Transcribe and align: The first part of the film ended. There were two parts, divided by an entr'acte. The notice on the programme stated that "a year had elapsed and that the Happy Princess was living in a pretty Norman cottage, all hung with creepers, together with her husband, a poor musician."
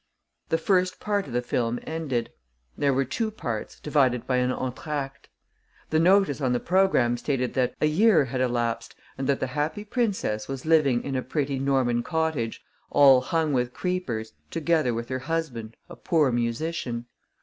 The 0.49 0.57
first 0.57 0.99
part 0.99 1.27
of 1.27 1.33
the 1.33 1.43
film 1.43 1.79
ended. 1.83 2.31
There 2.75 2.91
were 2.91 3.05
two 3.05 3.29
parts, 3.29 3.79
divided 3.79 4.25
by 4.25 4.37
an 4.37 4.49
entr'acte. 4.51 5.29
The 5.91 5.99
notice 5.99 6.41
on 6.41 6.53
the 6.53 6.59
programme 6.59 7.17
stated 7.17 7.53
that 7.53 7.75
"a 7.79 7.85
year 7.85 8.25
had 8.25 8.41
elapsed 8.41 8.95
and 9.15 9.29
that 9.29 9.39
the 9.39 9.45
Happy 9.53 9.85
Princess 9.85 10.47
was 10.47 10.65
living 10.65 11.03
in 11.03 11.15
a 11.15 11.21
pretty 11.21 11.59
Norman 11.59 12.01
cottage, 12.01 12.63
all 12.89 13.21
hung 13.21 13.53
with 13.53 13.73
creepers, 13.75 14.33
together 14.49 14.91
with 14.91 15.07
her 15.09 15.19
husband, 15.19 15.77
a 15.87 15.95
poor 15.95 16.31
musician." 16.31 17.05